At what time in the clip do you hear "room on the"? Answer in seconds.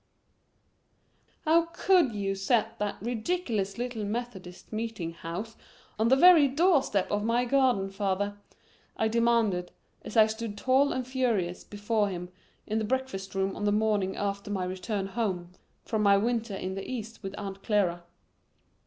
13.35-13.71